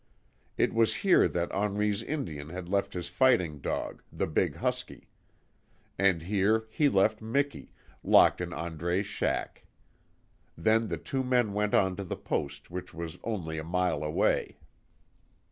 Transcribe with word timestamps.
It 0.57 0.73
was 0.73 0.95
here 1.05 1.27
that 1.27 1.51
Henri's 1.53 2.01
Indian 2.01 2.49
had 2.49 2.67
left 2.67 2.93
his 2.93 3.07
fighting 3.07 3.59
dog, 3.59 4.01
the 4.11 4.25
big 4.25 4.55
husky. 4.55 5.09
And 5.95 6.23
here 6.23 6.65
he 6.71 6.89
left 6.89 7.21
Miki, 7.21 7.71
locked 8.03 8.41
in 8.41 8.51
Andre's 8.51 9.05
shack. 9.05 9.63
Then 10.57 10.87
the 10.87 10.97
two 10.97 11.23
men 11.23 11.53
went 11.53 11.75
on 11.75 11.95
to 11.97 12.03
the 12.03 12.17
Post 12.17 12.71
which 12.71 12.95
was 12.95 13.19
only 13.23 13.59
a 13.59 13.63
mile 13.63 14.01
away. 14.01 14.57